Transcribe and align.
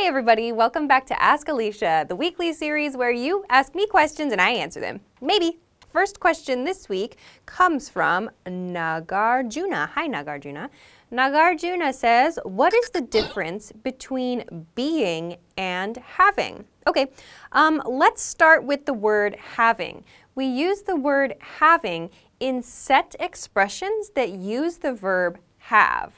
Hi, 0.00 0.06
everybody. 0.06 0.52
Welcome 0.52 0.86
back 0.86 1.06
to 1.06 1.20
Ask 1.20 1.48
Alicia, 1.48 2.06
the 2.08 2.14
weekly 2.14 2.52
series 2.52 2.96
where 2.96 3.10
you 3.10 3.44
ask 3.50 3.74
me 3.74 3.84
questions 3.88 4.30
and 4.30 4.40
I 4.40 4.50
answer 4.50 4.78
them. 4.78 5.00
Maybe. 5.20 5.58
First 5.92 6.20
question 6.20 6.62
this 6.62 6.88
week 6.88 7.16
comes 7.46 7.88
from 7.88 8.30
Nagarjuna. 8.46 9.88
Hi, 9.88 10.06
Nagarjuna. 10.06 10.68
Nagarjuna 11.12 11.92
says, 11.92 12.38
What 12.44 12.74
is 12.74 12.90
the 12.90 13.00
difference 13.00 13.72
between 13.72 14.66
being 14.76 15.36
and 15.56 15.96
having? 15.96 16.64
Okay, 16.86 17.08
um, 17.50 17.82
let's 17.84 18.22
start 18.22 18.62
with 18.62 18.86
the 18.86 18.94
word 18.94 19.34
having. 19.56 20.04
We 20.36 20.46
use 20.46 20.82
the 20.82 20.96
word 20.96 21.34
having 21.40 22.10
in 22.38 22.62
set 22.62 23.16
expressions 23.18 24.10
that 24.10 24.30
use 24.30 24.76
the 24.76 24.92
verb 24.92 25.40
have. 25.58 26.12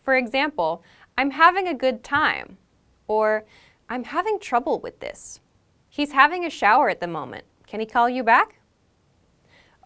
For 0.00 0.16
example, 0.16 0.82
I'm 1.18 1.32
having 1.32 1.68
a 1.68 1.74
good 1.74 2.02
time, 2.02 2.56
or 3.08 3.44
I'm 3.88 4.04
having 4.04 4.38
trouble 4.38 4.80
with 4.80 5.00
this. 5.00 5.40
He's 5.88 6.12
having 6.12 6.44
a 6.44 6.50
shower 6.50 6.90
at 6.90 7.00
the 7.00 7.06
moment. 7.06 7.44
Can 7.66 7.80
he 7.80 7.86
call 7.86 8.08
you 8.08 8.22
back? 8.22 8.60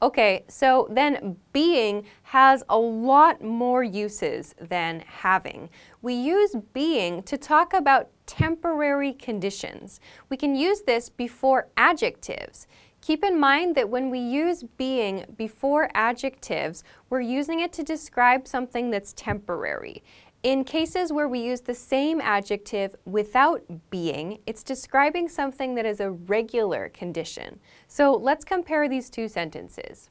Okay, 0.02 0.44
so 0.48 0.88
then 0.90 1.36
being 1.52 2.06
has 2.22 2.64
a 2.70 2.78
lot 2.78 3.42
more 3.42 3.84
uses 3.84 4.54
than 4.58 5.00
having. 5.06 5.68
We 6.00 6.14
use 6.14 6.56
being 6.72 7.22
to 7.24 7.36
talk 7.36 7.74
about 7.74 8.08
temporary 8.24 9.12
conditions. 9.12 10.00
We 10.30 10.38
can 10.38 10.54
use 10.54 10.80
this 10.82 11.10
before 11.10 11.68
adjectives. 11.76 12.66
Keep 13.02 13.24
in 13.24 13.38
mind 13.38 13.74
that 13.74 13.90
when 13.90 14.08
we 14.08 14.18
use 14.18 14.64
being 14.78 15.26
before 15.36 15.90
adjectives, 15.94 16.82
we're 17.10 17.20
using 17.20 17.60
it 17.60 17.72
to 17.74 17.82
describe 17.82 18.48
something 18.48 18.90
that's 18.90 19.12
temporary. 19.12 20.02
In 20.42 20.64
cases 20.64 21.12
where 21.12 21.28
we 21.28 21.40
use 21.40 21.60
the 21.60 21.74
same 21.74 22.18
adjective 22.18 22.96
without 23.04 23.62
being, 23.90 24.38
it's 24.46 24.62
describing 24.62 25.28
something 25.28 25.74
that 25.74 25.84
is 25.84 26.00
a 26.00 26.12
regular 26.12 26.88
condition. 26.88 27.60
So 27.88 28.14
let's 28.14 28.42
compare 28.44 28.88
these 28.88 29.10
two 29.10 29.28
sentences. 29.28 30.08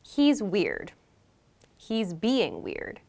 He's 0.00 0.42
weird. 0.42 0.92
He's 1.76 2.14
being 2.14 2.62
weird. 2.62 3.00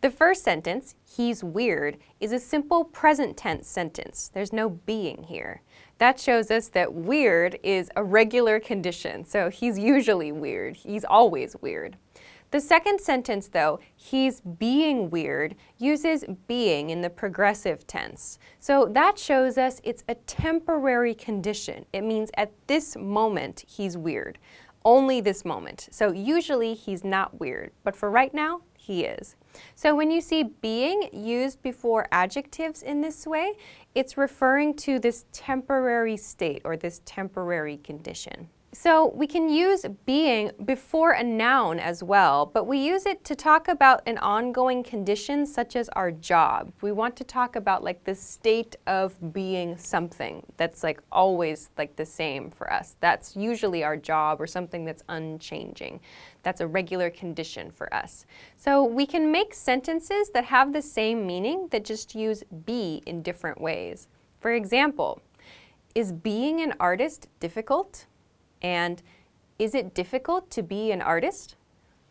The 0.00 0.10
first 0.10 0.44
sentence, 0.44 0.94
he's 1.04 1.42
weird, 1.42 1.98
is 2.20 2.30
a 2.30 2.38
simple 2.38 2.84
present 2.84 3.36
tense 3.36 3.66
sentence. 3.66 4.30
There's 4.32 4.52
no 4.52 4.70
being 4.70 5.24
here. 5.24 5.62
That 5.98 6.20
shows 6.20 6.52
us 6.52 6.68
that 6.68 6.94
weird 6.94 7.58
is 7.64 7.90
a 7.96 8.04
regular 8.04 8.60
condition. 8.60 9.24
So 9.24 9.50
he's 9.50 9.76
usually 9.76 10.30
weird. 10.30 10.76
He's 10.76 11.04
always 11.04 11.56
weird. 11.60 11.96
The 12.50 12.60
second 12.60 13.00
sentence, 13.00 13.48
though, 13.48 13.78
he's 13.94 14.40
being 14.40 15.10
weird, 15.10 15.54
uses 15.76 16.24
being 16.46 16.88
in 16.88 17.02
the 17.02 17.10
progressive 17.10 17.86
tense. 17.86 18.38
So 18.58 18.86
that 18.92 19.18
shows 19.18 19.58
us 19.58 19.82
it's 19.84 20.02
a 20.08 20.14
temporary 20.14 21.14
condition. 21.14 21.84
It 21.92 22.04
means 22.04 22.30
at 22.34 22.52
this 22.66 22.96
moment 22.96 23.64
he's 23.66 23.98
weird. 23.98 24.38
Only 24.84 25.20
this 25.20 25.44
moment. 25.44 25.88
So 25.90 26.12
usually 26.12 26.72
he's 26.72 27.04
not 27.04 27.38
weird, 27.38 27.72
but 27.84 27.94
for 27.94 28.10
right 28.10 28.32
now, 28.32 28.62
he 28.78 29.04
is. 29.04 29.36
So 29.74 29.94
when 29.94 30.10
you 30.10 30.22
see 30.22 30.44
being 30.44 31.10
used 31.12 31.60
before 31.60 32.06
adjectives 32.12 32.82
in 32.82 33.02
this 33.02 33.26
way, 33.26 33.52
it's 33.94 34.16
referring 34.16 34.74
to 34.76 34.98
this 34.98 35.26
temporary 35.32 36.16
state 36.16 36.62
or 36.64 36.78
this 36.78 37.02
temporary 37.04 37.76
condition. 37.76 38.48
So 38.80 39.10
we 39.12 39.26
can 39.26 39.48
use 39.48 39.84
being 40.06 40.52
before 40.64 41.10
a 41.10 41.24
noun 41.24 41.80
as 41.80 42.04
well, 42.04 42.46
but 42.46 42.68
we 42.68 42.78
use 42.78 43.06
it 43.06 43.24
to 43.24 43.34
talk 43.34 43.66
about 43.66 44.02
an 44.06 44.18
ongoing 44.18 44.84
condition 44.84 45.46
such 45.46 45.74
as 45.74 45.88
our 45.96 46.12
job. 46.12 46.72
We 46.80 46.92
want 46.92 47.16
to 47.16 47.24
talk 47.24 47.56
about 47.56 47.82
like 47.82 48.04
the 48.04 48.14
state 48.14 48.76
of 48.86 49.32
being 49.32 49.76
something 49.76 50.44
that's 50.58 50.84
like 50.84 51.02
always 51.10 51.70
like 51.76 51.96
the 51.96 52.06
same 52.06 52.52
for 52.52 52.72
us. 52.72 52.94
That's 53.00 53.34
usually 53.34 53.82
our 53.82 53.96
job 53.96 54.40
or 54.40 54.46
something 54.46 54.84
that's 54.84 55.02
unchanging. 55.08 55.98
That's 56.44 56.60
a 56.60 56.68
regular 56.68 57.10
condition 57.10 57.72
for 57.72 57.92
us. 57.92 58.26
So 58.58 58.84
we 58.84 59.06
can 59.06 59.32
make 59.32 59.54
sentences 59.54 60.30
that 60.34 60.44
have 60.44 60.72
the 60.72 60.82
same 60.82 61.26
meaning 61.26 61.66
that 61.72 61.84
just 61.84 62.14
use 62.14 62.44
be 62.64 63.02
in 63.06 63.22
different 63.22 63.60
ways. 63.60 64.06
For 64.38 64.52
example, 64.52 65.20
is 65.96 66.12
being 66.12 66.60
an 66.60 66.74
artist 66.78 67.26
difficult? 67.40 68.06
And 68.62 69.02
is 69.58 69.74
it 69.74 69.94
difficult 69.94 70.50
to 70.52 70.62
be 70.62 70.92
an 70.92 71.02
artist? 71.02 71.56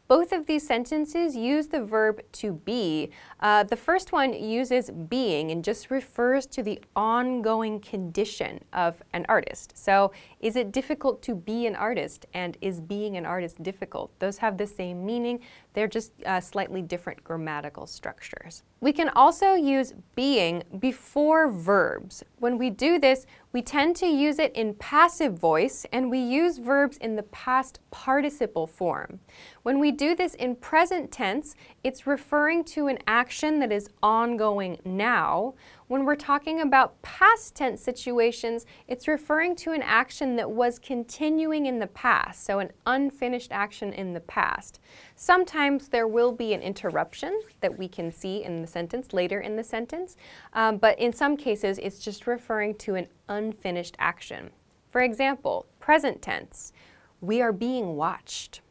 Both 0.08 0.32
of 0.32 0.46
these 0.46 0.66
sentences 0.66 1.36
use 1.36 1.68
the 1.68 1.84
verb 1.84 2.22
to 2.34 2.54
be. 2.54 3.12
Uh, 3.42 3.64
the 3.64 3.76
first 3.76 4.14
one 4.14 4.32
uses 4.32 4.90
being 4.90 5.52
and 5.52 5.64
just 5.64 5.92
refers 5.92 6.46
to 6.48 6.64
the 6.64 6.80
ongoing 6.96 7.82
condition 7.82 8.64
of 8.72 9.02
an 9.12 9.26
artist. 9.28 9.78
So, 9.78 10.14
is 10.40 10.56
it 10.56 10.72
difficult 10.72 11.22
to 11.24 11.36
be 11.36 11.66
an 11.66 11.76
artist? 11.76 12.26
And 12.34 12.58
is 12.62 12.80
being 12.80 13.18
an 13.18 13.26
artist 13.26 13.62
difficult? 13.62 14.18
Those 14.20 14.38
have 14.38 14.58
the 14.58 14.68
same 14.68 15.06
meaning, 15.06 15.42
they're 15.74 15.88
just 15.88 16.14
uh, 16.26 16.40
slightly 16.40 16.82
different 16.82 17.24
grammatical 17.24 17.86
structures. 17.86 18.64
We 18.80 18.94
can 18.94 19.10
also 19.10 19.56
use 19.56 19.94
being 20.16 20.64
before 20.80 21.52
verbs. 21.52 22.24
When 22.40 22.58
we 22.58 22.70
do 22.70 22.98
this, 22.98 23.26
we 23.58 23.64
tend 23.64 23.96
to 23.96 24.06
use 24.06 24.38
it 24.38 24.54
in 24.54 24.76
passive 24.76 25.34
voice 25.34 25.84
and 25.92 26.12
we 26.12 26.20
use 26.20 26.60
verbs 26.60 26.96
in 26.98 27.16
the 27.16 27.24
past 27.24 27.80
participle 27.90 28.68
form. 28.68 29.20
When 29.64 29.80
we 29.80 29.92
do 29.92 30.14
this 30.14 30.36
in 30.36 30.56
present 30.58 31.12
tense, 31.12 31.56
it's 31.84 32.06
referring 32.06 32.66
to 32.66 32.86
an 32.86 33.00
action 33.08 33.58
that 33.62 33.72
is 33.72 33.90
ongoing 34.04 34.78
now. 34.86 35.56
When 35.88 36.06
we're 36.06 36.16
talking 36.16 36.62
about 36.62 37.02
past 37.02 37.56
tense 37.56 37.82
situations, 37.82 38.68
it's 38.88 39.08
referring 39.08 39.56
to 39.56 39.72
an 39.72 39.82
action 39.82 40.36
that 40.36 40.52
was 40.52 40.78
continuing 40.78 41.66
in 41.66 41.80
the 41.80 41.88
past, 41.88 42.46
so 42.46 42.60
an 42.60 42.72
unfinished 42.86 43.52
action 43.52 43.92
in 43.94 44.14
the 44.14 44.20
past. 44.20 44.82
Sometimes 45.16 45.88
there 45.88 46.08
will 46.08 46.32
be 46.32 46.54
an 46.54 46.62
interruption 46.62 47.42
that 47.62 47.76
we 47.76 47.88
can 47.88 48.12
see 48.12 48.44
in 48.44 48.62
the 48.62 48.68
sentence 48.68 49.14
later 49.14 49.40
in 49.40 49.56
the 49.56 49.64
sentence, 49.64 50.16
um, 50.54 50.78
but 50.78 51.00
in 51.00 51.12
some 51.12 51.36
cases 51.36 51.80
it's 51.80 52.00
just 52.00 52.28
referring 52.28 52.76
to 52.76 52.96
an 52.96 53.08
unfinished 53.30 53.96
action. 54.00 54.52
For 54.90 55.02
example, 55.02 55.66
present 55.80 56.22
tense, 56.22 56.74
we 57.22 57.42
are 57.42 57.54
being 57.54 57.96
watched. 57.96 58.62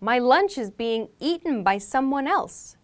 My 0.00 0.18
lunch 0.18 0.58
is 0.58 0.70
being 0.70 1.08
eaten 1.20 1.62
by 1.62 1.78
someone 1.78 2.26
else. 2.26 2.76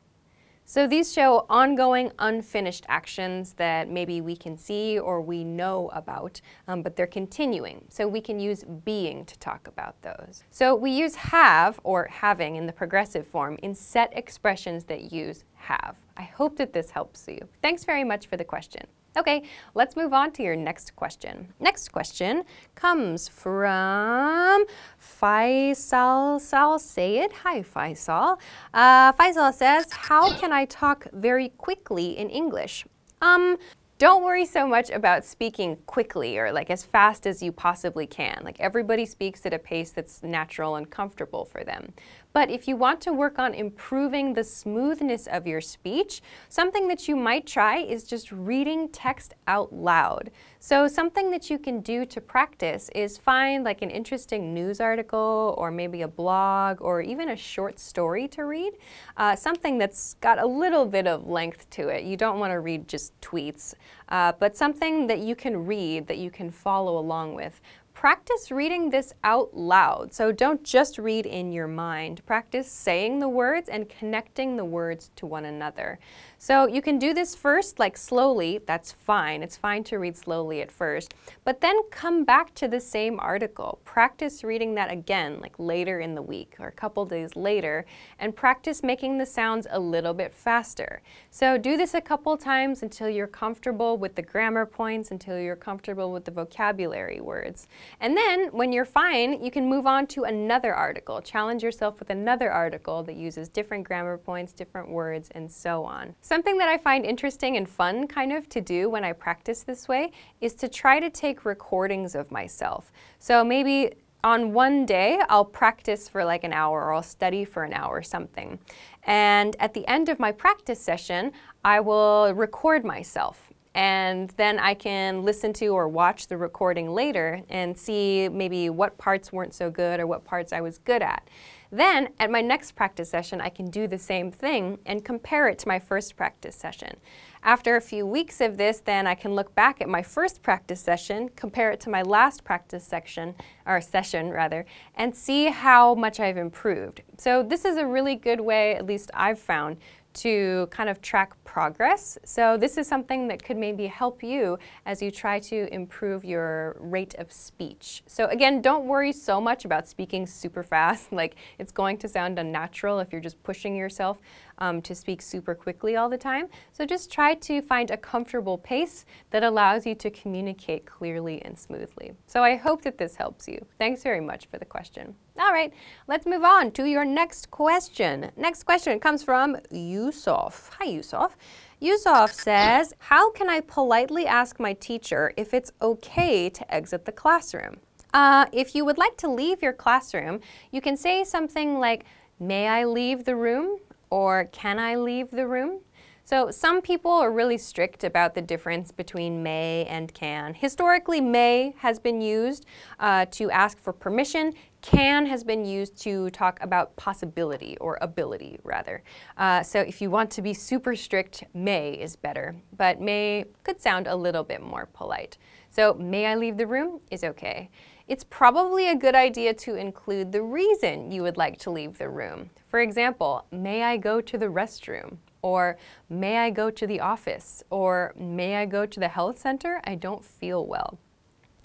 So 0.71 0.87
these 0.87 1.11
show 1.11 1.47
ongoing 1.49 2.12
unfinished 2.19 2.84
actions 2.89 3.55
that 3.55 3.89
maybe 3.89 4.21
we 4.21 4.37
can 4.37 4.59
see 4.59 4.99
or 4.99 5.23
we 5.23 5.43
know 5.43 5.89
about, 5.95 6.43
um, 6.67 6.83
but 6.83 6.95
they're 6.95 7.06
continuing. 7.06 7.87
So 7.89 8.06
we 8.06 8.21
can 8.21 8.39
use 8.39 8.65
being 8.85 9.25
to 9.25 9.39
talk 9.39 9.67
about 9.67 10.00
those. 10.03 10.45
So 10.50 10.75
we 10.75 10.91
use 10.91 11.15
have 11.15 11.81
or 11.85 12.06
having 12.11 12.56
in 12.56 12.67
the 12.67 12.75
progressive 12.75 13.27
form 13.27 13.59
in 13.62 13.75
set 13.75 14.15
expressions 14.15 14.85
that 14.85 15.11
use 15.11 15.45
have. 15.55 15.97
I 16.19 16.25
hope 16.25 16.56
that 16.59 16.75
this 16.75 16.91
helps 16.91 17.27
you. 17.27 17.49
Thanks 17.62 17.85
very 17.85 18.05
much 18.05 18.27
for 18.27 18.37
the 18.37 18.45
question. 18.45 18.83
Okay, 19.17 19.43
let's 19.75 19.97
move 19.97 20.13
on 20.13 20.33
to 20.33 20.43
your 20.43 20.55
next 20.55 20.95
question. 20.95 21.53
Next 21.59 21.91
question 21.91 22.45
comes 22.75 23.27
from 23.29 24.65
Faisal 25.01 26.41
Sal 26.41 26.79
Sayed. 26.79 27.33
Hi, 27.43 27.63
Faisal. 27.63 28.39
Uh, 28.75 29.13
Faisal 29.15 29.53
says, 29.53 29.91
How 29.91 30.33
can 30.35 30.53
I 30.53 30.67
talk 30.67 31.07
very 31.13 31.49
quickly 31.49 32.19
in 32.19 32.29
English? 32.29 32.87
Um, 33.23 33.57
don't 33.99 34.23
worry 34.23 34.45
so 34.45 34.65
much 34.65 34.91
about 34.91 35.25
speaking 35.25 35.77
quickly 35.87 36.39
or 36.39 36.53
like 36.53 36.71
as 36.71 36.85
fast 36.85 37.27
as 37.27 37.43
you 37.43 37.51
possibly 37.51 38.07
can. 38.07 38.41
Like 38.45 38.61
everybody 38.61 39.05
speaks 39.05 39.45
at 39.45 39.53
a 39.53 39.59
pace 39.59 39.91
that's 39.91 40.23
natural 40.23 40.77
and 40.77 40.89
comfortable 40.89 41.45
for 41.45 41.65
them. 41.65 41.93
But 42.38 42.50
if 42.50 42.69
you 42.69 42.76
want 42.76 43.00
to 43.00 43.12
work 43.12 43.41
on 43.41 43.53
improving 43.53 44.32
the 44.32 44.44
smoothness 44.44 45.26
of 45.26 45.49
your 45.49 45.60
speech, 45.60 46.22
something 46.49 46.87
that 46.87 47.09
you 47.09 47.16
might 47.16 47.49
try 47.49 47.78
is 47.78 48.04
just 48.04 48.31
reading 48.31 48.88
text 48.91 49.34
out 49.49 49.72
loud. 49.72 50.31
So, 50.60 50.87
something 50.87 51.32
that 51.32 51.50
you 51.50 51.58
can 51.58 51.81
do 51.81 52.05
to 52.06 52.20
practice 52.20 52.90
is 52.94 53.19
find 53.19 53.64
like 53.64 53.82
an 53.82 53.90
interesting 53.90 54.55
news 54.55 54.81
article 54.81 55.56
or 55.58 55.73
maybe 55.73 56.02
a 56.02 56.08
blog 56.08 56.81
or 56.81 57.00
even 57.00 57.31
a 57.31 57.37
short 57.37 57.81
story 57.81 58.29
to 58.29 58.44
read, 58.44 58.75
uh, 59.17 59.34
something 59.34 59.79
that's 59.79 60.14
got 60.14 60.38
a 60.38 60.46
little 60.46 60.84
bit 60.84 61.08
of 61.08 61.29
length 61.29 61.69
to 61.70 61.88
it. 61.88 62.05
You 62.05 62.17
don't 62.17 62.38
want 62.38 62.52
to 62.52 62.61
read 62.61 62.87
just 62.87 63.20
tweets, 63.20 63.75
uh, 64.11 64.32
but 64.38 64.56
something 64.56 65.08
that 65.08 65.19
you 65.19 65.34
can 65.34 65.67
read 65.67 66.06
that 66.06 66.19
you 66.19 66.31
can 66.31 66.50
follow 66.52 66.99
along 66.99 67.34
with 67.34 67.61
practice 67.99 68.53
reading 68.53 68.91
this 68.91 69.12
out 69.25 69.56
loud. 69.56 70.15
So 70.15 70.31
don't 70.31 70.62
just 70.62 70.99
read 70.99 71.27
in 71.27 71.50
your 71.50 71.67
mind. 71.67 72.25
Practice 72.27 72.71
saying 72.71 73.19
the 73.19 73.29
words 73.29 73.69
and 73.69 73.89
connecting 73.89 74.56
the 74.56 74.65
words 74.65 75.11
to 75.17 75.27
one 75.27 75.47
another. 75.47 75.99
So 76.39 76.69
you 76.69 76.81
can 76.81 77.00
do 77.00 77.12
this 77.12 77.35
first, 77.35 77.81
like 77.81 77.97
slowly, 77.97 78.61
that's 78.65 78.93
fine. 78.93 79.43
It's 79.43 79.56
fine 79.56 79.83
to 79.85 79.99
read 79.99 80.17
slowly 80.17 80.61
at 80.61 80.71
first, 80.71 81.15
but 81.43 81.61
then 81.61 81.77
come 81.91 82.25
back 82.25 82.55
to 82.55 82.69
the 82.69 82.79
same 82.79 83.19
article. 83.19 83.81
Practice 83.85 84.44
reading 84.44 84.77
that 84.77 84.93
again, 84.93 85.41
like 85.41 85.59
later 85.59 85.99
in 85.99 86.15
the 86.15 86.23
week 86.23 86.55
or 86.61 86.69
a 86.69 86.73
couple 86.73 87.05
days 87.05 87.35
later, 87.35 87.85
and 88.21 88.37
practice 88.37 88.85
making 88.85 89.19
the 89.19 89.27
sounds 89.27 89.67
a 89.71 89.81
little 89.81 90.15
bit 90.15 90.33
faster. 90.33 91.03
So 91.33 91.59
do 91.59 91.77
this 91.77 91.94
a 91.94 92.01
couple 92.01 92.37
times 92.37 92.85
until 92.85 93.09
you're 93.09 93.27
comfortable 93.27 93.99
with 93.99 94.15
the 94.15 94.23
grammar 94.23 94.67
points, 94.67 95.11
until 95.11 95.41
you're 95.41 95.56
comfortable 95.56 96.12
with 96.12 96.25
the 96.25 96.31
vocabulary 96.31 97.21
words. 97.21 97.67
And 98.00 98.17
then 98.17 98.49
when 98.49 98.73
you're 98.73 98.85
fine, 98.85 99.43
you 99.43 99.50
can 99.50 99.69
move 99.69 99.87
on 99.87 100.06
to 100.08 100.25
another 100.25 100.75
article. 100.75 101.20
Challenge 101.20 101.62
yourself 101.62 101.99
with 101.99 102.11
another 102.11 102.50
article 102.50 103.02
that 103.05 103.17
uses 103.17 103.49
different 103.49 103.85
grammar 103.85 104.19
points, 104.19 104.52
different 104.52 104.88
words, 104.88 105.31
and 105.35 105.50
so 105.50 105.85
on. 105.85 106.14
Something 106.20 106.58
that 106.58 106.69
I 106.69 106.79
find 106.79 107.05
interesting 107.05 107.56
and 107.56 107.69
fun 107.69 108.06
kind 108.06 108.32
of 108.32 108.49
to 108.50 108.61
do 108.61 108.88
when 108.88 109.05
I 109.05 109.12
practice 109.12 109.62
this 109.62 109.88
way 109.88 110.12
is 110.40 110.55
to 110.55 110.69
try 110.69 111.00
to 111.00 111.11
take 111.11 111.44
recordings 111.44 112.14
of 112.14 112.31
myself. 112.31 112.93
So 113.19 113.44
maybe 113.44 113.94
on 114.25 114.52
one 114.52 114.84
day, 114.84 115.20
I'll 115.29 115.44
practice 115.44 116.08
for 116.08 116.25
like 116.25 116.43
an 116.43 116.52
hour 116.52 116.84
or 116.84 116.93
I'll 116.93 117.02
study 117.02 117.44
for 117.44 117.62
an 117.62 117.73
hour 117.73 117.99
or 117.99 118.02
something. 118.02 118.58
And 119.05 119.55
at 119.61 119.75
the 119.75 119.87
end 119.87 120.08
of 120.08 120.19
my 120.19 120.32
practice 120.32 120.81
session, 120.81 121.32
I 121.64 121.81
will 121.81 122.34
record 122.34 122.84
myself 122.84 123.48
and 123.79 124.31
then 124.31 124.59
I 124.59 124.75
can 124.75 125.23
listen 125.23 125.53
to 125.53 125.69
or 125.69 125.87
watch 125.87 126.27
the 126.27 126.37
recording 126.37 126.91
later 126.91 127.43
and 127.49 127.79
see 127.79 128.29
maybe 128.29 128.71
what 128.71 128.99
parts 128.99 129.33
weren't 129.33 129.55
so 129.55 129.71
good 129.71 130.01
or 130.01 130.07
what 130.09 130.25
parts 130.25 130.53
I 130.53 130.61
was 130.61 130.79
good 130.79 131.01
at. 131.01 131.29
Then, 131.71 132.09
at 132.19 132.29
my 132.29 132.41
next 132.41 132.73
practice 132.73 133.09
session, 133.09 133.41
I 133.41 133.51
can 133.51 133.71
do 133.71 133.87
the 133.87 133.99
same 133.99 134.33
thing 134.33 134.79
and 134.85 135.05
compare 135.05 135.47
it 135.47 135.61
to 135.61 135.69
my 135.69 135.79
first 135.79 136.17
practice 136.17 136.57
session. 136.57 136.97
After 137.45 137.77
a 137.77 137.81
few 137.81 138.05
weeks 138.05 138.41
of 138.41 138.57
this, 138.57 138.81
then 138.81 139.07
I 139.07 139.15
can 139.15 139.37
look 139.37 139.55
back 139.55 139.81
at 139.81 139.89
my 139.89 140.03
first 140.03 140.43
practice 140.43 140.81
session, 140.81 141.29
compare 141.37 141.71
it 141.71 141.79
to 141.81 141.91
my 141.91 142.03
last 142.03 142.43
practice 142.43 142.85
section, 142.85 143.37
or 143.65 143.81
session 143.81 144.31
rather, 144.31 144.67
and 144.97 145.15
see 145.15 145.51
how 145.51 145.95
much 145.95 146.19
I've 146.19 146.37
improved. 146.37 147.03
So 147.17 147.45
this 147.45 147.65
is 147.65 147.77
a 147.77 147.87
really 147.87 148.17
good 148.17 148.41
way, 148.41 148.75
at 148.75 148.87
least 148.87 149.13
I've 149.15 149.39
found, 149.39 149.77
to 150.19 150.67
kind 150.70 150.88
of 150.88 151.00
track 151.00 151.32
progress. 151.44 152.19
So 152.25 152.56
this 152.56 152.76
is 152.76 152.87
something 152.87 153.29
that 153.29 153.43
could 153.43 153.56
maybe 153.56 153.87
help 153.87 154.23
you 154.23 154.59
as 154.87 155.00
you 155.03 155.11
try 155.11 155.41
to 155.41 155.73
improve 155.73 156.25
your 156.25 156.76
rate 156.81 157.15
of 157.17 157.32
speech. 157.32 158.03
So 158.06 158.26
again, 158.26 158.61
don't 158.61 158.87
worry 158.87 159.12
so 159.12 159.41
much 159.41 159.65
about 159.65 159.88
speaking 159.88 160.26
super 160.26 160.62
fast, 160.62 161.12
like 161.20 161.37
it's 161.59 161.73
going 161.73 161.99
to 161.99 162.09
sound 162.09 162.38
unnatural 162.38 163.00
if 163.00 163.12
you're 163.12 163.20
just 163.20 163.43
pushing 163.43 163.75
yourself 163.75 164.19
um, 164.58 164.82
to 164.82 164.94
speak 164.94 165.22
super 165.22 165.55
quickly 165.55 165.96
all 165.96 166.08
the 166.08 166.19
time. 166.19 166.49
So 166.72 166.84
just 166.84 167.12
try 167.12 167.34
to 167.34 167.62
find 167.62 167.90
a 167.90 167.96
comfortable 167.96 168.58
pace 168.58 169.05
that 169.31 169.44
allows 169.44 169.87
you 169.87 169.94
to 169.96 170.10
communicate 170.10 170.87
clearly 170.87 171.43
and 171.43 171.58
smoothly. 171.58 172.12
So 172.26 172.43
I 172.43 172.56
hope 172.56 172.82
that 172.82 172.99
this 172.99 173.16
helps 173.16 173.49
you. 173.49 173.64
Thanks 173.78 174.02
very 174.02 174.20
much 174.20 174.46
for 174.46 174.58
the 174.58 174.64
question. 174.64 175.14
All 175.38 175.52
right, 175.52 175.72
let's 176.08 176.26
move 176.26 176.43
on 176.43 176.72
to 176.72 176.84
your 176.84 177.05
next 177.05 177.50
question. 177.50 178.31
Next 178.37 178.64
question 178.64 178.99
comes 178.99 179.22
from 179.22 179.56
Yusuf. 179.70 180.70
Hi, 180.78 180.87
Yusuf. 180.87 181.37
Yusuf 181.81 182.32
says, 182.32 182.93
How 182.99 183.31
can 183.31 183.49
I 183.49 183.60
politely 183.60 184.26
ask 184.26 184.58
my 184.58 184.72
teacher 184.72 185.32
if 185.37 185.55
it's 185.55 185.70
okay 185.81 186.50
to 186.50 186.75
exit 186.75 187.05
the 187.05 187.12
classroom? 187.12 187.76
Uh, 188.12 188.46
if 188.52 188.75
you 188.75 188.84
would 188.84 188.99
like 188.99 189.16
to 189.19 189.28
leave 189.28 189.62
your 189.62 189.72
classroom, 189.72 190.40
you 190.72 190.81
can 190.81 190.96
say 190.96 191.22
something 191.22 191.78
like, 191.78 192.05
May 192.40 192.66
I 192.66 192.84
leave 192.84 193.25
the 193.25 193.37
room? 193.37 193.78
Or 194.10 194.46
can 194.46 194.78
I 194.78 194.96
leave 194.96 195.31
the 195.31 195.46
room? 195.46 195.81
So 196.28 196.50
some 196.50 196.82
people 196.82 197.10
are 197.10 197.32
really 197.32 197.56
strict 197.56 198.05
about 198.05 198.34
the 198.34 198.43
difference 198.43 198.93
between 198.93 199.43
may 199.43 199.87
and 199.88 200.12
can. 200.12 200.52
Historically, 200.52 201.22
may 201.22 201.75
has 201.78 201.99
been 201.99 202.20
used 202.20 202.66
uh, 203.00 203.25
to 203.31 203.50
ask 203.50 203.78
for 203.78 203.94
permission. 203.94 204.52
Can 204.82 205.25
has 205.25 205.43
been 205.43 205.64
used 205.64 205.99
to 206.02 206.28
talk 206.28 206.58
about 206.60 206.94
possibility 206.96 207.78
or 207.78 207.96
ability, 208.02 208.58
rather. 208.62 209.02
Uh, 209.38 209.62
so 209.62 209.81
if 209.81 210.02
you 210.02 210.10
want 210.10 210.31
to 210.32 210.43
be 210.43 210.52
super 210.52 210.94
strict, 210.94 211.44
may 211.55 211.93
is 211.93 212.14
better, 212.14 212.55
but 212.76 213.00
may 213.00 213.46
could 213.64 213.81
sound 213.81 214.06
a 214.06 214.14
little 214.14 214.44
bit 214.44 214.60
more 214.60 214.84
polite. 214.93 215.38
So 215.70 215.94
may 215.94 216.26
I 216.26 216.34
leave 216.34 216.58
the 216.58 216.66
room 216.66 217.00
is 217.10 217.25
okay. 217.25 217.70
It's 218.08 218.25
probably 218.25 218.88
a 218.88 218.96
good 218.96 219.14
idea 219.14 219.55
to 219.55 219.75
include 219.76 220.32
the 220.32 220.43
reason 220.43 221.12
you 221.12 221.22
would 221.22 221.37
like 221.37 221.58
to 221.60 221.70
leave 221.70 221.99
the 221.99 222.08
room. 222.08 222.50
For 222.69 222.81
example, 222.81 223.44
may 223.52 223.82
I 223.82 223.96
go 223.96 224.20
to 224.20 224.38
the 224.38 224.46
restroom? 224.46 225.19
or 225.43 225.76
may 226.08 226.38
I 226.38 226.50
go 226.50 226.70
to 226.70 226.87
the 226.87 227.00
office, 227.00 227.62
or 227.70 228.12
may 228.16 228.56
I 228.56 228.66
go 228.66 228.87
to 228.87 229.00
the 229.00 229.08
health 229.08 229.38
center? 229.38 229.81
I 229.84 229.94
don't 229.94 230.25
feel 230.25 230.66
well. 230.66 230.99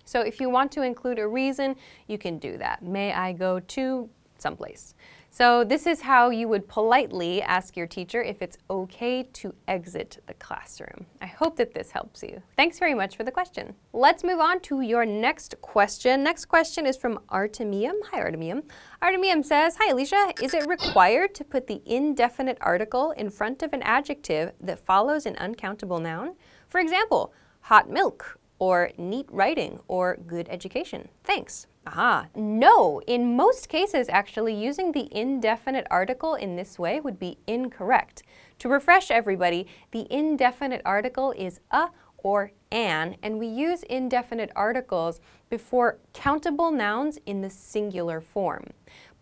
So 0.06 0.22
if 0.22 0.40
you 0.40 0.50
want 0.50 0.72
to 0.74 0.82
include 0.82 1.20
a 1.20 1.28
reason, 1.28 1.76
you 2.08 2.18
can 2.18 2.38
do 2.38 2.58
that. 2.58 2.84
May 2.84 3.14
I 3.14 3.34
go 3.34 3.60
to 3.60 4.10
someplace? 4.38 4.96
So 5.36 5.64
this 5.64 5.88
is 5.88 6.02
how 6.02 6.30
you 6.30 6.48
would 6.48 6.68
politely 6.68 7.42
ask 7.42 7.76
your 7.76 7.88
teacher 7.88 8.22
if 8.22 8.44
it's 8.44 8.60
okay 8.70 9.24
to 9.34 9.56
exit 9.68 10.22
the 10.28 10.36
classroom. 10.36 11.08
I 11.24 11.26
hope 11.26 11.56
that 11.56 11.74
this 11.74 11.90
helps 11.90 12.22
you. 12.22 12.40
Thanks 12.56 12.78
very 12.78 12.94
much 12.94 13.18
for 13.18 13.24
the 13.24 13.32
question. 13.32 13.74
Let's 13.94 14.24
move 14.24 14.40
on 14.40 14.60
to 14.60 14.82
your 14.82 15.08
next 15.08 15.56
question. 15.60 16.24
Next 16.24 16.46
question 16.46 16.86
is 16.86 16.98
from 16.98 17.18
Artemium. 17.32 17.94
Hi, 18.12 18.20
Artemium. 18.20 18.62
Artemium 19.02 19.44
says, 19.44 19.76
Hi, 19.80 19.90
Alicia. 19.90 20.34
Is 20.40 20.54
it 20.54 20.68
required 20.68 21.34
to 21.34 21.44
put 21.44 21.66
the 21.66 21.82
indefinite 21.88 22.60
article 22.62 23.10
in 23.18 23.32
front 23.32 23.64
of 23.64 23.74
an 23.74 23.82
adjective 23.82 24.52
that 24.62 24.86
follows 24.86 25.26
an 25.26 25.36
uncountable 25.38 25.98
noun? 25.98 26.36
For 26.70 26.80
example, 26.80 27.34
hot 27.62 27.90
milk, 27.90 28.38
or 28.60 28.92
neat 29.00 29.26
writing, 29.32 29.80
or 29.88 30.16
good 30.28 30.48
education. 30.50 31.10
Thanks. 31.24 31.66
Ah, 31.86 32.28
no. 32.34 33.02
In 33.08 33.36
most 33.36 33.68
cases, 33.68 34.08
actually, 34.10 34.54
using 34.54 34.92
the 34.92 35.10
indefinite 35.12 35.86
article 35.92 36.36
in 36.36 36.56
this 36.56 36.80
way 36.80 37.00
would 37.00 37.20
be 37.20 37.38
incorrect. 37.46 38.24
To 38.60 38.70
refresh 38.70 39.12
everybody, 39.12 39.68
the 39.92 40.08
indefinite 40.12 40.82
article 40.86 41.34
is 41.38 41.60
a 41.72 41.90
or 42.18 42.52
an, 42.72 43.18
and 43.22 43.38
we 43.38 43.48
use 43.48 43.84
indefinite 43.84 44.50
articles 44.56 45.20
before 45.50 46.00
countable 46.14 46.72
nouns 46.72 47.20
in 47.26 47.42
the 47.42 47.50
singular 47.50 48.22
form. 48.22 48.64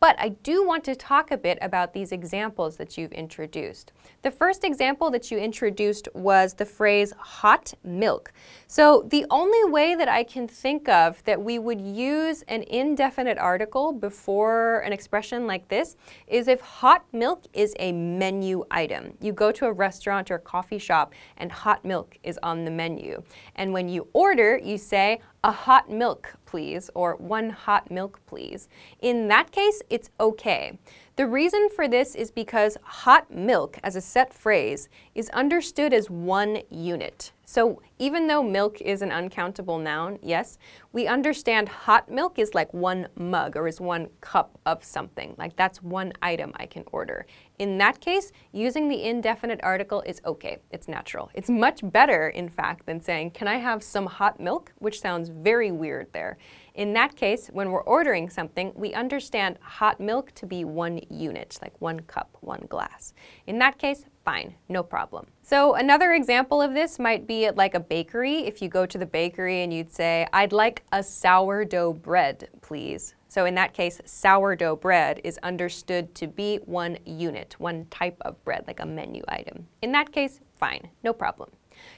But 0.02 0.16
I 0.20 0.30
do 0.30 0.66
want 0.66 0.84
to 0.86 0.96
talk 0.96 1.30
a 1.30 1.38
bit 1.38 1.60
about 1.62 1.94
these 1.94 2.12
examples 2.12 2.76
that 2.78 2.98
you've 2.98 3.12
introduced. 3.12 3.94
The 4.24 4.32
first 4.32 4.64
example 4.64 5.12
that 5.12 5.30
you 5.30 5.38
introduced 5.38 6.08
was 6.16 6.56
the 6.56 6.66
phrase 6.66 7.14
hot 7.20 7.76
milk. 7.84 8.34
So 8.66 9.06
the 9.12 9.28
only 9.30 9.64
way 9.72 9.94
that 9.94 10.10
I 10.10 10.24
can 10.24 10.48
think 10.48 10.90
of 10.90 11.24
that 11.26 11.40
we 11.40 11.60
would 11.60 11.80
use 11.80 12.42
an 12.48 12.64
indefinite 12.64 13.38
article 13.38 13.94
before 13.94 14.80
an 14.80 14.92
expression 14.92 15.46
like 15.46 15.68
this 15.68 15.96
is 16.26 16.48
if 16.48 16.62
hot 16.62 17.06
milk 17.14 17.46
is 17.54 17.76
a 17.78 17.92
menu 17.92 18.64
item. 18.72 19.14
You 19.22 19.34
go 19.34 19.52
to 19.52 19.68
a 19.68 19.72
restaurant 19.72 20.32
or 20.32 20.40
coffee 20.40 20.80
shop 20.80 21.14
and 21.38 21.52
hot 21.52 21.86
milk 21.86 22.18
is 22.24 22.40
on 22.42 22.66
the 22.66 22.72
menu. 22.72 23.22
And 23.56 23.72
when 23.72 23.88
you 23.88 24.08
order, 24.14 24.58
you 24.58 24.80
say, 24.80 25.22
a 25.44 25.52
hot 25.52 25.90
milk, 25.90 26.36
please, 26.46 26.90
or 26.94 27.16
one 27.16 27.50
hot 27.50 27.90
milk, 27.90 28.20
please. 28.28 28.68
In 29.02 29.28
that 29.30 29.52
case, 29.52 29.82
it's 29.90 30.10
okay. 30.20 30.78
The 31.18 31.28
reason 31.28 31.68
for 31.76 31.90
this 31.90 32.16
is 32.16 32.32
because 32.32 32.78
hot 32.84 33.30
milk 33.30 33.78
as 33.84 33.98
a 33.98 34.02
set 34.02 34.34
phrase 34.34 34.88
is 35.14 35.30
understood 35.32 35.94
as 35.94 36.10
one 36.10 36.62
unit. 36.70 37.34
So 37.44 37.82
even 38.00 38.28
though 38.28 38.42
milk 38.42 38.80
is 38.80 39.02
an 39.02 39.12
uncountable 39.12 39.78
noun, 39.78 40.20
yes, 40.22 40.58
we 40.94 41.08
understand 41.08 41.68
hot 41.68 42.10
milk 42.10 42.40
is 42.40 42.54
like 42.54 42.74
one 42.74 43.10
mug 43.18 43.58
or 43.58 43.68
is 43.68 43.82
one 43.82 44.08
cup 44.22 44.58
of 44.66 44.86
something. 44.86 45.36
Like 45.38 45.58
that's 45.58 45.84
one 45.84 46.14
item 46.22 46.54
I 46.56 46.66
can 46.66 46.86
order. 46.94 47.26
In 47.60 47.78
that 47.80 48.00
case, 48.00 48.32
using 48.54 48.88
the 48.88 49.04
indefinite 49.04 49.60
article 49.64 50.02
is 50.06 50.22
okay. 50.26 50.60
It's 50.72 50.88
natural. 50.88 51.30
It's 51.34 51.50
much 51.50 51.82
better, 51.84 52.30
in 52.30 52.48
fact, 52.48 52.86
than 52.86 53.02
saying, 53.02 53.32
can 53.32 53.50
I 53.50 53.58
have 53.58 53.84
some 53.84 54.06
hot 54.06 54.40
milk? 54.40 54.72
Which 54.80 55.02
sounds 55.02 55.28
very 55.28 55.74
weird 55.74 56.08
there. 56.14 56.38
In 56.74 56.94
that 56.94 57.16
case, 57.18 57.50
when 57.52 57.72
we're 57.72 57.84
ordering 57.84 58.30
something, 58.30 58.72
we 58.76 58.94
understand 58.94 59.58
hot 59.62 60.00
milk 60.00 60.32
to 60.36 60.46
be 60.46 60.64
one 60.64 61.02
unit, 61.10 61.60
like 61.62 61.80
one 61.82 62.00
cup, 62.02 62.38
one 62.40 62.66
glass. 62.70 63.14
In 63.46 63.60
that 63.60 63.78
case, 63.78 64.06
fine, 64.24 64.56
no 64.70 64.82
problem. 64.82 65.28
So 65.42 65.76
another 65.76 66.14
example 66.14 66.62
of 66.62 66.74
this 66.74 66.98
might 66.98 67.28
be 67.28 67.46
at 67.46 67.58
like 67.58 67.74
a 67.74 67.80
bakery. 67.80 68.40
If 68.40 68.62
you 68.62 68.70
go 68.70 68.86
to 68.86 68.98
the 68.98 69.06
bakery 69.06 69.64
and 69.64 69.74
you'd 69.74 69.92
say, 69.92 70.28
I'd 70.32 70.54
like 70.54 70.84
a 70.94 71.04
sourdough 71.04 71.94
bread, 71.94 72.50
please. 72.62 73.16
So 73.28 73.46
in 73.46 73.56
that 73.56 73.74
case, 73.74 74.00
sourdough 74.06 74.78
bread 74.78 75.20
is 75.24 75.38
understood 75.44 76.16
to 76.16 76.28
be 76.28 76.58
one 76.66 76.98
unit, 77.06 77.56
one 77.60 77.86
type 77.90 78.18
of 78.22 78.42
bread, 78.46 78.64
like 78.68 78.80
a 78.80 78.86
menu 78.86 79.24
item. 79.28 79.68
In 79.82 79.92
that 79.92 80.12
case, 80.12 80.40
fine, 80.56 80.90
no 81.04 81.12
problem. 81.12 81.50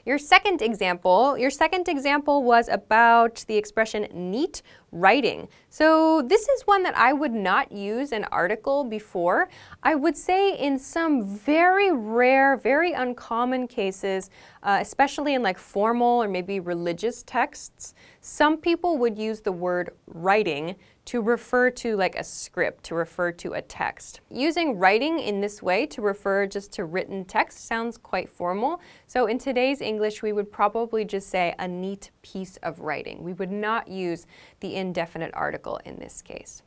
Your 0.06 0.18
second 0.18 0.62
example, 0.62 1.38
your 1.38 1.50
second 1.50 1.88
example 1.88 2.44
was 2.44 2.68
about 2.68 3.46
the 3.48 3.58
expression 3.58 4.08
neat 4.14 4.62
writing. 4.94 5.48
So 5.70 6.22
this 6.22 6.48
is 6.48 6.62
one 6.64 6.84
that 6.84 6.96
I 6.96 7.14
would 7.14 7.34
not 7.34 7.72
use 7.72 8.12
an 8.12 8.26
article 8.26 8.84
before. 8.84 9.50
I 9.82 9.96
would 9.96 10.16
say 10.16 10.56
in 10.58 10.78
some 10.78 11.26
very 11.26 11.92
rare, 11.92 12.58
very 12.58 12.94
uncommon 12.94 13.68
cases, 13.68 14.30
uh, 14.62 14.78
especially 14.80 15.34
in 15.34 15.42
like 15.42 15.58
formal 15.58 16.22
or 16.22 16.28
maybe 16.28 16.60
religious 16.60 17.24
texts, 17.24 17.96
some 18.22 18.58
people 18.58 18.98
would 19.00 19.18
use 19.18 19.42
the 19.42 19.52
word 19.52 19.90
writing 20.08 20.76
to 21.06 21.22
refer 21.22 21.70
to 21.70 21.98
like 21.98 22.16
a 22.16 22.24
script, 22.24 22.86
to 22.86 22.96
refer 22.96 23.32
to 23.32 23.54
a 23.54 23.62
text. 23.62 24.22
Using 24.30 24.78
writing 24.80 25.20
in 25.20 25.42
this 25.42 25.62
way 25.62 25.86
to 25.88 26.02
refer 26.02 26.48
just 26.48 26.72
to 26.74 26.86
written 26.86 27.26
text 27.26 27.68
sounds 27.68 27.98
quite 27.98 28.30
formal. 28.30 28.80
So 29.08 29.26
in 29.26 29.38
today's 29.38 29.82
English, 29.82 30.22
we 30.22 30.32
would 30.32 30.50
probably 30.52 31.04
just 31.04 31.30
say 31.30 31.54
a 31.60 31.68
neat 31.68 32.12
piece 32.22 32.56
of 32.64 32.80
writing. 32.80 33.22
We 33.22 33.34
would 33.34 33.52
not 33.52 33.90
use 33.90 34.26
the 34.62 34.76
indefinite 34.84 35.32
article 35.34 35.80
in 35.86 35.96
this 35.98 36.22
case. 36.22 36.62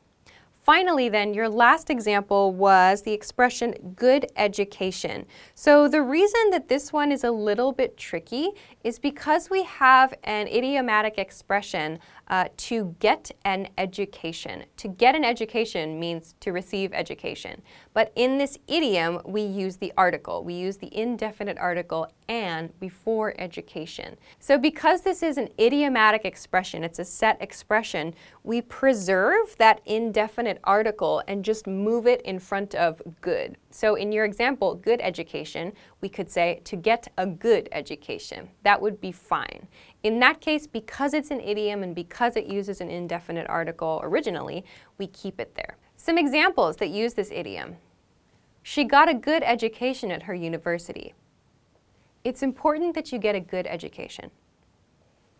Finally, 0.66 1.08
then, 1.08 1.32
your 1.32 1.48
last 1.48 1.90
example 1.90 2.52
was 2.52 3.02
the 3.02 3.12
expression 3.12 3.72
good 3.94 4.26
education. 4.34 5.24
So, 5.54 5.86
the 5.86 6.02
reason 6.02 6.50
that 6.50 6.68
this 6.68 6.92
one 6.92 7.12
is 7.12 7.22
a 7.22 7.30
little 7.30 7.70
bit 7.70 7.96
tricky 7.96 8.48
is 8.82 8.98
because 8.98 9.48
we 9.48 9.62
have 9.62 10.12
an 10.24 10.48
idiomatic 10.48 11.18
expression 11.18 12.00
uh, 12.26 12.48
to 12.68 12.96
get 12.98 13.30
an 13.44 13.68
education. 13.78 14.64
To 14.78 14.88
get 14.88 15.14
an 15.14 15.24
education 15.24 16.00
means 16.00 16.34
to 16.40 16.50
receive 16.50 16.92
education. 16.92 17.62
But 17.96 18.12
in 18.14 18.36
this 18.36 18.58
idiom, 18.66 19.22
we 19.24 19.40
use 19.40 19.78
the 19.78 19.90
article. 19.96 20.44
We 20.44 20.52
use 20.52 20.76
the 20.76 20.94
indefinite 20.94 21.56
article 21.56 22.12
and 22.28 22.78
before 22.78 23.32
education. 23.38 24.18
So 24.38 24.58
because 24.58 25.00
this 25.00 25.22
is 25.22 25.38
an 25.38 25.48
idiomatic 25.58 26.26
expression, 26.26 26.84
it's 26.84 26.98
a 26.98 27.06
set 27.06 27.40
expression, 27.40 28.14
we 28.44 28.60
preserve 28.60 29.56
that 29.56 29.80
indefinite 29.86 30.60
article 30.64 31.22
and 31.26 31.42
just 31.42 31.66
move 31.66 32.06
it 32.06 32.20
in 32.26 32.38
front 32.38 32.74
of 32.74 33.00
good. 33.22 33.56
So 33.70 33.94
in 33.94 34.12
your 34.12 34.26
example, 34.26 34.74
good 34.74 35.00
education, 35.00 35.72
we 36.02 36.10
could 36.10 36.30
say 36.30 36.60
to 36.64 36.76
get 36.76 37.08
a 37.16 37.26
good 37.26 37.66
education. 37.72 38.50
That 38.62 38.82
would 38.82 39.00
be 39.00 39.10
fine. 39.10 39.68
In 40.02 40.20
that 40.20 40.42
case, 40.42 40.66
because 40.66 41.14
it's 41.14 41.30
an 41.30 41.40
idiom 41.40 41.82
and 41.82 41.94
because 41.94 42.36
it 42.36 42.44
uses 42.44 42.82
an 42.82 42.90
indefinite 42.90 43.46
article 43.48 44.00
originally, 44.02 44.66
we 44.98 45.06
keep 45.06 45.40
it 45.40 45.54
there. 45.54 45.78
Some 45.96 46.18
examples 46.18 46.76
that 46.76 46.90
use 46.90 47.14
this 47.14 47.30
idiom. 47.32 47.76
She 48.68 48.82
got 48.82 49.08
a 49.08 49.14
good 49.14 49.44
education 49.44 50.10
at 50.10 50.24
her 50.24 50.34
university. 50.34 51.14
It's 52.24 52.42
important 52.42 52.96
that 52.96 53.12
you 53.12 53.18
get 53.20 53.36
a 53.36 53.40
good 53.40 53.64
education. 53.64 54.32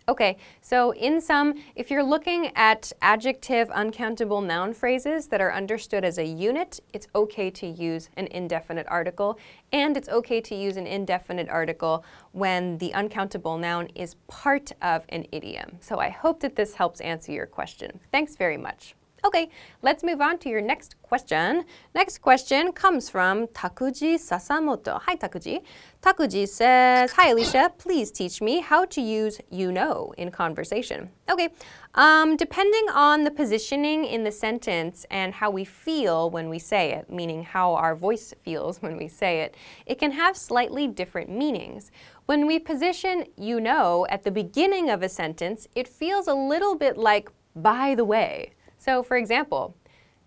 Okay, 0.09 0.37
so 0.61 0.92
in 0.92 1.21
sum, 1.21 1.54
if 1.75 1.90
you're 1.90 2.04
looking 2.04 2.52
at 2.54 2.92
adjective 3.02 3.68
uncountable 3.71 4.40
noun 4.40 4.73
phrases 4.73 5.26
that 5.26 5.40
are 5.40 5.52
understood 5.52 6.04
as 6.04 6.18
a 6.18 6.25
unit, 6.25 6.78
it's 6.92 7.09
okay 7.16 7.50
to 7.50 7.66
use 7.66 8.11
an 8.16 8.28
indefinite 8.28 8.87
article, 8.88 9.40
and 9.73 9.97
it's 9.97 10.09
okay 10.09 10.40
to 10.42 10.54
use 10.54 10.76
an 10.76 10.87
indefinite 10.87 11.49
article 11.49 12.04
when 12.30 12.78
the 12.78 12.95
uncountable 12.95 13.59
noun 13.59 13.88
is 13.97 14.14
part 14.28 14.71
of 14.80 15.04
an 15.09 15.26
idiom. 15.33 15.78
So 15.80 15.99
I 15.99 16.11
hope 16.11 16.38
that 16.42 16.54
this 16.54 16.75
helps 16.75 17.00
answer 17.00 17.33
your 17.33 17.47
question. 17.47 17.99
Thanks 18.12 18.37
very 18.37 18.56
much. 18.56 18.95
Okay, 19.26 19.50
let's 19.83 20.04
move 20.04 20.21
on 20.21 20.38
to 20.38 20.49
your 20.49 20.61
next 20.61 20.95
question. 21.02 21.64
Next 21.97 22.18
question 22.18 22.71
comes 22.71 23.11
from 23.11 23.49
Takuji 23.49 24.21
Sasamoto. 24.21 25.00
Hi, 25.02 25.16
Takuji. 25.16 25.62
Takuji 26.00 26.47
says, 26.47 27.11
Hi, 27.14 27.30
Alicia. 27.30 27.73
Please 27.76 28.12
teach 28.12 28.40
me 28.40 28.61
how 28.61 28.85
to 28.85 29.00
use 29.00 29.40
you 29.50 29.73
know 29.73 30.14
in 30.16 30.30
conversation. 30.30 31.11
Okay, 31.28 31.49
um, 31.97 32.37
depending 32.37 32.87
on 32.95 33.25
the 33.25 33.33
positioning 33.33 34.04
in 34.04 34.23
the 34.23 34.30
sentence 34.30 35.04
and 35.11 35.35
how 35.35 35.50
we 35.50 35.64
feel 35.64 36.30
when 36.30 36.49
we 36.49 36.61
say 36.61 36.92
it, 36.92 37.11
meaning 37.11 37.42
how 37.42 37.75
our 37.75 37.97
voice 37.97 38.33
feels 38.45 38.80
when 38.83 38.97
we 38.97 39.09
say 39.09 39.40
it, 39.40 39.56
it 39.87 39.99
can 39.99 40.12
have 40.12 40.37
slightly 40.37 40.87
different 40.87 41.28
meanings. 41.28 41.90
When 42.26 42.47
we 42.47 42.61
position 42.61 43.25
you 43.37 43.59
know 43.59 44.06
at 44.09 44.23
the 44.23 44.30
beginning 44.30 44.88
of 44.88 45.02
a 45.02 45.09
sentence, 45.09 45.66
it 45.75 45.88
feels 45.88 46.28
a 46.28 46.35
little 46.35 46.76
bit 46.76 46.97
like 46.97 47.28
by 47.56 47.97
the 47.97 48.04
way. 48.04 48.52
So, 48.87 49.02
for 49.02 49.16
example, 49.16 49.76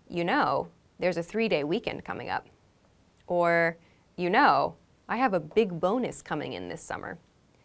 you 0.06 0.22
know, 0.22 0.68
there's 0.98 1.16
a 1.16 1.22
three 1.22 1.48
day 1.48 1.64
weekend 1.64 2.04
coming 2.04 2.28
up. 2.28 2.46
Or, 3.26 3.78
you 4.16 4.28
know, 4.28 4.74
I 5.08 5.16
have 5.16 5.32
a 5.32 5.40
big 5.40 5.80
bonus 5.80 6.20
coming 6.20 6.52
in 6.52 6.68
this 6.68 6.82
summer. 6.82 7.18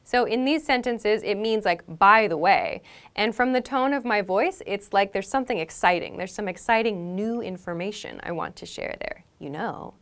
So, 0.06 0.24
in 0.24 0.46
these 0.46 0.66
sentences, 0.66 1.22
it 1.22 1.36
means 1.36 1.66
like, 1.66 1.84
by 2.00 2.30
the 2.30 2.38
way. 2.38 2.82
And 3.18 3.36
from 3.36 3.52
the 3.52 3.60
tone 3.60 3.92
of 3.92 4.06
my 4.06 4.22
voice, 4.22 4.62
it's 4.66 4.94
like 4.94 5.12
there's 5.12 5.28
something 5.28 5.58
exciting. 5.58 6.16
There's 6.16 6.34
some 6.34 6.48
exciting 6.48 7.14
new 7.14 7.42
information 7.42 8.22
I 8.24 8.32
want 8.32 8.56
to 8.58 8.66
share 8.66 8.96
there. 9.02 9.25
You 9.40 9.50
know. 9.50 9.96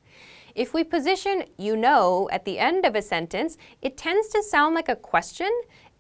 If 0.54 0.76
we 0.76 0.84
position 0.84 1.46
you 1.58 1.76
know 1.76 2.30
at 2.32 2.46
the 2.46 2.60
end 2.60 2.86
of 2.86 2.94
a 2.96 3.02
sentence, 3.02 3.58
it 3.82 3.98
tends 3.98 4.28
to 4.28 4.44
sound 4.44 4.76
like 4.76 4.90
a 4.90 4.96
question 4.96 5.50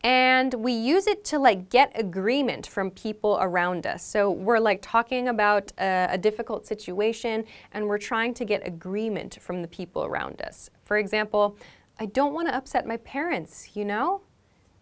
and 0.03 0.53
we 0.53 0.73
use 0.73 1.07
it 1.07 1.23
to 1.25 1.39
like 1.39 1.69
get 1.69 1.91
agreement 1.95 2.67
from 2.67 2.91
people 2.91 3.37
around 3.41 3.87
us. 3.87 4.03
So 4.03 4.29
we're 4.29 4.59
like 4.59 4.79
talking 4.81 5.29
about 5.29 5.71
a, 5.79 6.07
a, 6.11 6.17
difficult 6.17 6.67
situation 6.67 7.45
and 7.71 7.87
we're 7.87 7.97
trying 7.97 8.33
to 8.33 8.45
get 8.45 8.67
agreement 8.67 9.37
from 9.39 9.61
the 9.61 9.67
people 9.67 10.03
around 10.03 10.41
us. 10.41 10.69
For 10.83 10.97
example, 10.97 11.57
I 11.99 12.07
don't 12.07 12.33
want 12.33 12.49
to 12.49 12.55
upset 12.55 12.85
my 12.85 12.97
parents, 12.97 13.69
you 13.75 13.85
know? 13.85 14.21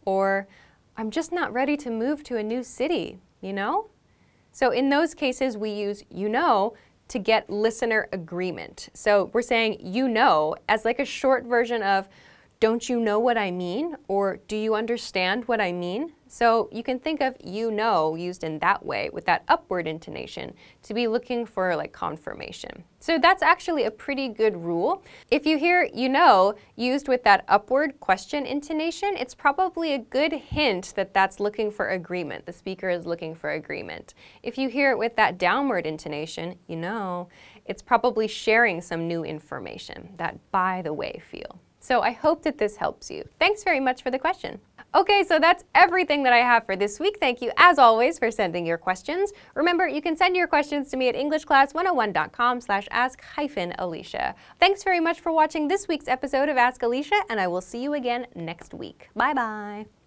Or 0.05 0.47
I'm 0.97 1.11
just 1.11 1.31
not 1.31 1.53
ready 1.53 1.77
to 1.77 1.91
move 1.91 2.23
to 2.23 2.37
a 2.37 2.43
new 2.43 2.63
city, 2.63 3.19
you 3.41 3.53
know? 3.53 3.91
So 4.51 4.71
in 4.71 4.89
those 4.89 5.13
cases, 5.13 5.57
we 5.57 5.71
use 5.71 6.03
you 6.09 6.29
know 6.29 6.73
to 7.07 7.19
get 7.19 7.49
listener 7.49 8.07
agreement. 8.11 8.89
So 8.93 9.29
we're 9.33 9.41
saying 9.41 9.77
you 9.81 10.07
know 10.07 10.55
as 10.69 10.85
like 10.85 10.99
a 10.99 11.05
short 11.05 11.45
version 11.45 11.83
of 11.83 12.07
don't 12.61 12.87
you 12.87 12.99
know 12.99 13.17
what 13.17 13.39
I 13.39 13.49
mean? 13.49 13.97
Or 14.07 14.37
do 14.47 14.55
you 14.55 14.75
understand 14.75 15.47
what 15.47 15.59
I 15.59 15.71
mean? 15.71 16.13
So 16.27 16.69
you 16.71 16.83
can 16.83 16.99
think 16.99 17.19
of 17.19 17.35
you 17.43 17.71
know 17.71 18.13
used 18.13 18.43
in 18.43 18.59
that 18.59 18.85
way 18.85 19.09
with 19.11 19.25
that 19.25 19.43
upward 19.47 19.87
intonation 19.87 20.53
to 20.83 20.93
be 20.93 21.07
looking 21.07 21.43
for 21.43 21.75
like 21.75 21.91
confirmation. 21.91 22.83
So 22.99 23.17
that's 23.17 23.41
actually 23.41 23.85
a 23.85 23.91
pretty 23.91 24.29
good 24.29 24.55
rule. 24.55 25.03
If 25.31 25.47
you 25.47 25.57
hear 25.57 25.89
you 25.91 26.07
know 26.07 26.53
used 26.75 27.07
with 27.07 27.23
that 27.23 27.45
upward 27.47 27.99
question 27.99 28.45
intonation, 28.45 29.15
it's 29.17 29.33
probably 29.33 29.93
a 29.95 29.97
good 29.97 30.31
hint 30.31 30.93
that 30.95 31.15
that's 31.15 31.39
looking 31.39 31.71
for 31.71 31.89
agreement. 31.89 32.45
The 32.45 32.53
speaker 32.53 32.91
is 32.91 33.07
looking 33.07 33.33
for 33.33 33.49
agreement. 33.49 34.13
If 34.43 34.59
you 34.59 34.69
hear 34.69 34.91
it 34.91 34.99
with 34.99 35.15
that 35.15 35.39
downward 35.39 35.87
intonation, 35.87 36.59
you 36.67 36.75
know, 36.75 37.27
it's 37.65 37.81
probably 37.81 38.27
sharing 38.27 38.81
some 38.81 39.07
new 39.07 39.23
information, 39.23 40.13
that 40.17 40.37
by 40.51 40.83
the 40.83 40.93
way 40.93 41.19
feel. 41.27 41.59
So 41.81 42.01
I 42.01 42.11
hope 42.11 42.43
that 42.43 42.57
this 42.57 42.77
helps 42.77 43.11
you. 43.11 43.27
Thanks 43.39 43.63
very 43.63 43.79
much 43.79 44.01
for 44.01 44.11
the 44.11 44.19
question. 44.19 44.61
Okay, 44.93 45.23
so 45.23 45.39
that's 45.39 45.63
everything 45.73 46.23
that 46.23 46.33
I 46.33 46.39
have 46.39 46.65
for 46.65 46.75
this 46.75 46.99
week. 46.99 47.17
Thank 47.19 47.41
you, 47.41 47.51
as 47.57 47.79
always, 47.79 48.19
for 48.19 48.29
sending 48.29 48.65
your 48.65 48.77
questions. 48.77 49.31
Remember, 49.55 49.87
you 49.87 50.01
can 50.01 50.15
send 50.15 50.35
your 50.35 50.47
questions 50.47 50.89
to 50.91 50.97
me 50.97 51.09
at 51.09 51.15
EnglishClass101.com 51.15 52.61
slash 52.61 52.87
ask 52.91 53.21
hyphen 53.23 53.73
Alicia. 53.79 54.35
Thanks 54.59 54.83
very 54.83 54.99
much 54.99 55.19
for 55.19 55.31
watching 55.31 55.67
this 55.67 55.87
week's 55.87 56.07
episode 56.07 56.49
of 56.49 56.57
Ask 56.57 56.83
Alicia, 56.83 57.21
and 57.29 57.39
I 57.39 57.47
will 57.47 57.61
see 57.61 57.81
you 57.81 57.93
again 57.93 58.27
next 58.35 58.73
week. 58.73 59.09
Bye-bye. 59.15 60.00